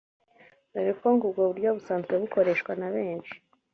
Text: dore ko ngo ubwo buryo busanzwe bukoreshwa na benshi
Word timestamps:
dore 0.71 0.91
ko 0.99 1.07
ngo 1.13 1.23
ubwo 1.27 1.41
buryo 1.49 1.69
busanzwe 1.77 2.13
bukoreshwa 2.21 2.71
na 2.79 2.87
benshi 2.95 3.35